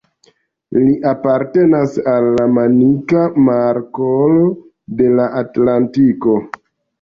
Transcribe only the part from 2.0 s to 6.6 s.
al la Manika Markolo de la Atlantiko.